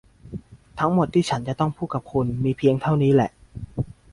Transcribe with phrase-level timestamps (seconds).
[0.79, 3.31] ทั้งหมดที่ฉันจะต้องพูดกับคุณมีเพียงเท่านี้แหล่ะ!